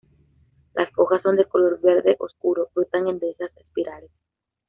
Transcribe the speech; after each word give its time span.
Las 0.73 0.89
hojas 0.97 1.21
son 1.21 1.35
de 1.35 1.45
color 1.45 1.79
verde 1.79 2.15
oscuro, 2.17 2.71
brotan 2.73 3.07
en 3.07 3.19
densas 3.19 3.55
espirales. 3.55 4.09